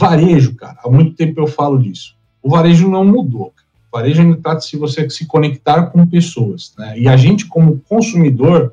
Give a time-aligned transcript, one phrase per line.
[0.00, 2.16] Varejo, cara, há muito tempo eu falo disso.
[2.42, 3.52] O varejo não mudou.
[3.92, 6.72] O varejo ainda trata de você se conectar com pessoas.
[6.78, 7.00] Né?
[7.00, 8.72] E a gente, como consumidor,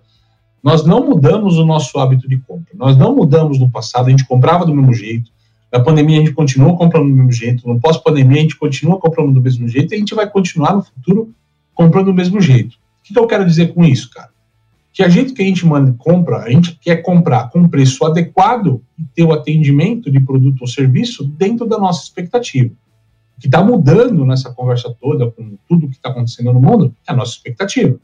[0.63, 2.73] nós não mudamos o nosso hábito de compra.
[2.75, 5.29] Nós não mudamos no passado, a gente comprava do mesmo jeito.
[5.69, 7.67] Na pandemia a gente continuou comprando do mesmo jeito.
[7.67, 9.93] No pós-pandemia a gente continua comprando do mesmo jeito.
[9.93, 11.33] E a gente vai continuar no futuro
[11.75, 12.75] comprando do mesmo jeito.
[13.01, 14.29] O que eu quero dizer com isso, cara?
[14.97, 18.81] Que a gente que a gente manda compra, a gente quer comprar com preço adequado
[18.97, 22.73] e ter o atendimento de produto ou serviço dentro da nossa expectativa.
[23.37, 27.11] O que está mudando nessa conversa toda, com tudo que está acontecendo no mundo, é
[27.13, 27.95] a nossa expectativa.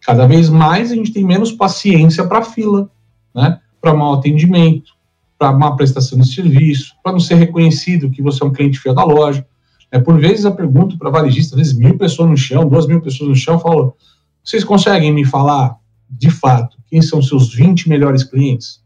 [0.00, 2.90] Cada vez mais a gente tem menos paciência para fila,
[3.34, 3.60] né?
[3.78, 4.92] para mau atendimento,
[5.38, 8.94] para má prestação de serviço, para não ser reconhecido que você é um cliente fiel
[8.94, 9.46] da loja.
[9.92, 13.02] É, por vezes eu pergunto para varejista, às vezes mil pessoas no chão, duas mil
[13.02, 13.94] pessoas no chão, falo,
[14.42, 15.78] vocês conseguem me falar,
[16.10, 18.82] de fato, quem são seus 20 melhores clientes?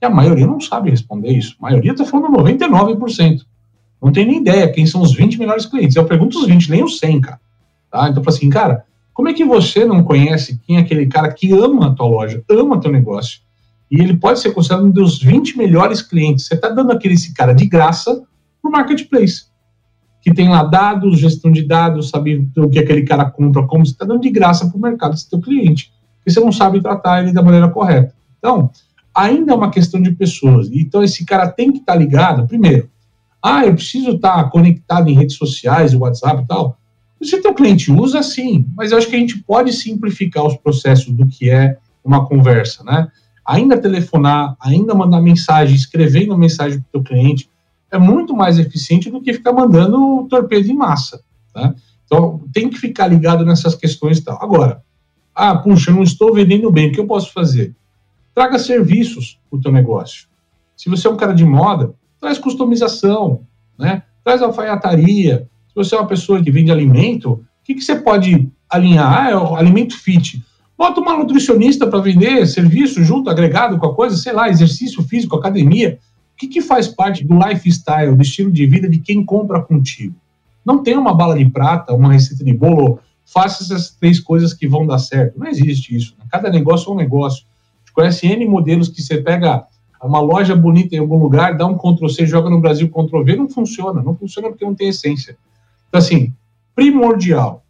[0.00, 1.54] E a maioria não sabe responder isso.
[1.60, 3.42] A maioria está falando 99%.
[4.02, 5.94] Não tem nem ideia quem são os 20 melhores clientes.
[5.94, 7.40] Eu pergunto os 20, nem os 100, cara.
[7.90, 8.08] Tá?
[8.08, 11.88] Então, assim, cara, como é que você não conhece quem é aquele cara que ama
[11.88, 13.40] a tua loja, ama teu negócio,
[13.90, 16.46] e ele pode ser considerado um dos 20 melhores clientes?
[16.46, 18.14] Você está dando aquele esse cara de graça
[18.62, 19.46] para o marketplace,
[20.22, 23.92] que tem lá dados, gestão de dados, sabe o que aquele cara compra, como você
[23.92, 25.92] está dando de graça para o mercado esse teu cliente,
[26.30, 28.14] porque você não sabe tratar ele da maneira correta.
[28.38, 28.70] Então,
[29.14, 30.68] ainda é uma questão de pessoas.
[30.72, 32.88] Então, esse cara tem que estar tá ligado, primeiro,
[33.42, 36.78] ah, eu preciso estar tá conectado em redes sociais, WhatsApp e tal.
[37.22, 40.56] Se o teu cliente usa, sim, mas eu acho que a gente pode simplificar os
[40.56, 43.08] processos do que é uma conversa, né?
[43.44, 47.50] Ainda telefonar, ainda mandar mensagem, escrevendo mensagem para o teu cliente,
[47.90, 51.20] é muito mais eficiente do que ficar mandando torpedo em massa,
[51.54, 51.74] né?
[52.04, 54.38] Então, tem que ficar ligado nessas questões e tal.
[54.42, 54.82] Agora,
[55.34, 57.74] ah, puxa, não estou vendendo bem, o que eu posso fazer?
[58.34, 60.28] Traga serviços para o teu negócio.
[60.76, 63.42] Se você é um cara de moda, traz customização,
[63.78, 64.02] né?
[64.24, 68.50] Traz alfaiataria, se você é uma pessoa que vende alimento, o que, que você pode
[68.68, 69.26] alinhar?
[69.26, 70.44] Ah, é o alimento fit.
[70.76, 75.36] Bota uma nutricionista para vender serviço junto, agregado com a coisa, sei lá, exercício físico,
[75.36, 75.98] academia.
[76.32, 80.14] O que, que faz parte do lifestyle, do estilo de vida de quem compra contigo?
[80.64, 82.98] Não tem uma bala de prata, uma receita de bolo,
[83.32, 85.38] faça essas três coisas que vão dar certo.
[85.38, 86.14] Não existe isso.
[86.18, 86.24] Né?
[86.30, 87.44] Cada negócio é um negócio.
[87.44, 89.64] A gente conhece N modelos que você pega
[90.02, 94.02] uma loja bonita em algum lugar, dá um Ctrl-C, joga no Brasil Ctrl-V, não funciona.
[94.02, 95.36] Não funciona porque não tem essência.
[95.88, 96.32] Então, assim,
[96.74, 97.62] primordial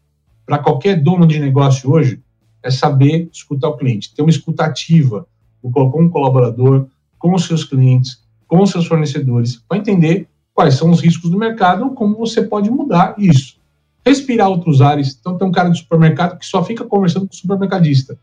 [0.46, 2.20] para qualquer dono de negócio hoje
[2.62, 5.26] é saber escutar o cliente, ter uma escutativa
[5.62, 6.86] com o colaborador,
[7.18, 11.38] com os seus clientes, com os seus fornecedores, para entender quais são os riscos do
[11.38, 13.59] mercado, como você pode mudar isso.
[14.04, 15.16] Respirar outros ares.
[15.18, 18.18] Então, tem um cara de supermercado que só fica conversando com o supermercadista.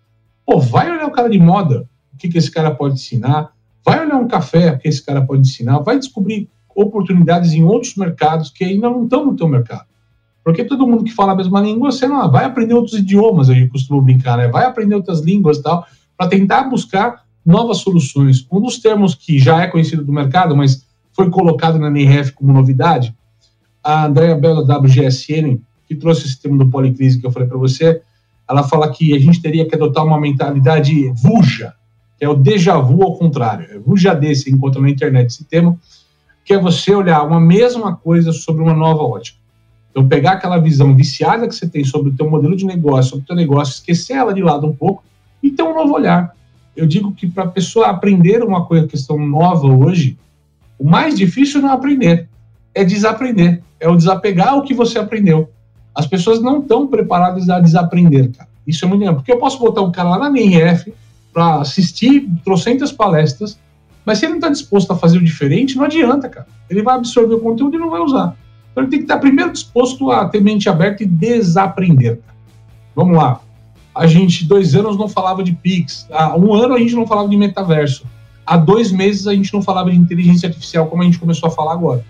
[0.46, 3.52] Pô, vai olhar o cara de moda, o que, que esse cara pode ensinar,
[3.86, 7.96] vai olhar um café, o que esse cara pode ensinar, vai descobrir oportunidades em outros
[7.96, 9.86] mercados que ainda não estão no teu mercado.
[10.44, 13.70] Porque todo mundo que fala a mesma língua, você não vai aprender outros idiomas, eu
[13.70, 14.48] costumo brincar, né?
[14.48, 15.86] Vai aprender outras línguas e tal,
[16.18, 18.48] para tentar buscar novas soluções.
[18.52, 22.54] Um dos termos que já é conhecido do mercado, mas foi colocado na NRF como
[22.54, 23.14] novidade,
[23.84, 27.58] a Andrea Bela da WGSN, que trouxe esse termo do policrise que eu falei para
[27.58, 28.02] você,
[28.50, 31.74] ela fala que a gente teria que adotar uma mentalidade VUJA,
[32.18, 33.68] que é o déjà vu ao contrário.
[33.72, 35.80] É VUJA D, você encontra na internet esse termo,
[36.46, 39.38] que é você olhar uma mesma coisa sobre uma nova ótica.
[39.92, 43.24] Então, pegar aquela visão viciada que você tem sobre o teu modelo de negócio, sobre
[43.24, 45.04] o teu negócio, esquecer ela de lado um pouco
[45.42, 46.34] e ter um novo olhar.
[46.76, 50.18] Eu digo que para a pessoa aprender uma coisa, questão nova hoje,
[50.78, 52.30] o mais difícil não é aprender,
[52.74, 55.50] é desaprender, é o desapegar o que você aprendeu.
[55.98, 58.50] As pessoas não estão preparadas a desaprender, cara.
[58.66, 60.94] Isso é muito legal, porque eu posso botar um cara lá na NRF
[61.34, 63.58] para assistir trocentas palestras
[64.08, 66.48] mas se ele não está disposto a fazer o diferente, não adianta, cara.
[66.70, 68.38] Ele vai absorver o conteúdo e não vai usar.
[68.72, 72.22] Então ele tem que estar primeiro disposto a ter mente aberta e desaprender.
[72.22, 72.38] Cara.
[72.96, 73.42] Vamos lá.
[73.94, 76.08] A gente, dois anos, não falava de Pix.
[76.10, 78.06] Há um ano a gente não falava de metaverso.
[78.46, 81.52] Há dois meses a gente não falava de inteligência artificial como a gente começou a
[81.52, 82.06] falar agora.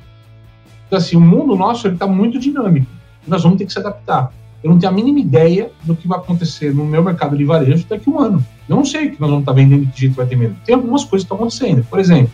[0.86, 2.92] Então, assim, o mundo nosso está muito dinâmico.
[3.28, 4.32] Nós vamos ter que se adaptar.
[4.64, 7.86] Eu não tenho a mínima ideia do que vai acontecer no meu mercado de varejo
[7.88, 8.46] daqui a um ano.
[8.68, 10.56] Eu não sei o que nós vamos estar vendendo e que jeito vai ter medo.
[10.66, 11.86] Tem algumas coisas que estão acontecendo.
[11.90, 12.32] Por exemplo,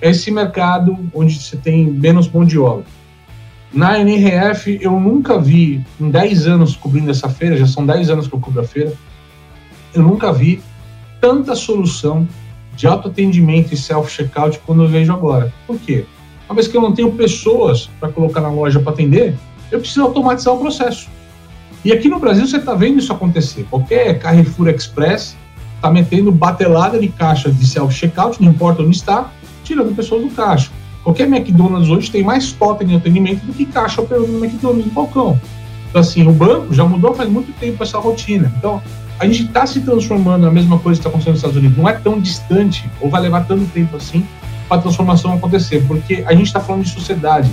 [0.00, 2.84] esse mercado onde você tem menos mão de obra.
[3.72, 8.28] Na NRF, eu nunca vi, em 10 anos cobrindo essa feira, já são 10 anos
[8.28, 8.92] que eu cubro a feira,
[9.92, 10.62] eu nunca vi
[11.20, 12.28] tanta solução
[12.76, 15.52] de autoatendimento e self-checkout quando eu vejo agora.
[15.66, 16.04] Por quê?
[16.48, 19.34] Uma vez que eu não tenho pessoas para colocar na loja para atender,
[19.74, 21.08] eu preciso automatizar o processo.
[21.84, 23.66] E aqui no Brasil você está vendo isso acontecer.
[23.68, 25.36] Qualquer Carrefour Express
[25.76, 29.30] está metendo batelada de caixa de self-checkout, não importa onde está,
[29.62, 30.70] tirando pessoas do caixa.
[31.02, 34.92] Qualquer McDonald's hoje tem mais totem de atendimento do que caixa operando no McDonald's no
[34.92, 35.38] balcão.
[35.90, 38.50] Então, assim, o banco já mudou faz muito tempo essa rotina.
[38.56, 38.82] Então,
[39.18, 41.76] a gente está se transformando na mesma coisa que está acontecendo nos Estados Unidos.
[41.76, 44.26] Não é tão distante, ou vai levar tanto tempo assim,
[44.66, 47.50] para a transformação acontecer, porque a gente está falando de sociedade.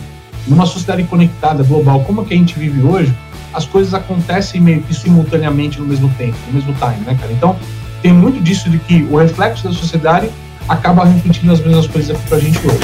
[0.48, 3.14] Numa sociedade conectada, global, como que a gente vive hoje,
[3.54, 7.32] as coisas acontecem meio que simultaneamente no mesmo tempo, no mesmo time, né, cara?
[7.32, 7.56] Então,
[8.02, 10.30] tem muito disso de que o reflexo da sociedade
[10.68, 12.80] acaba refletindo as mesmas coisas aqui pra gente hoje.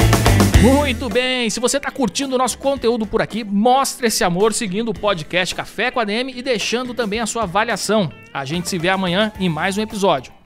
[0.62, 4.90] Muito bem, se você está curtindo o nosso conteúdo por aqui, mostre esse amor seguindo
[4.90, 8.10] o podcast Café com a DM e deixando também a sua avaliação.
[8.34, 10.37] A gente se vê amanhã em mais um episódio.